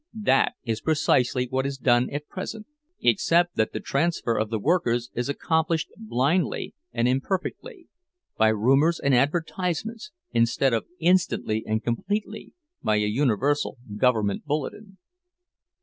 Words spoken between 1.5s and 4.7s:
is done at present, except that the transfer of the